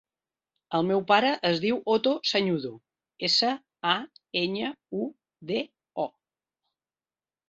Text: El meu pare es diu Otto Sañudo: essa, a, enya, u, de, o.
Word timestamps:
El 0.75 0.85
meu 0.91 1.01
pare 1.09 1.27
es 1.49 1.59
diu 1.65 1.75
Otto 1.95 2.13
Sañudo: 2.29 2.71
essa, 3.27 3.49
a, 3.89 3.93
enya, 4.41 4.71
u, 5.01 5.05
de, 5.53 5.59
o. 6.05 6.07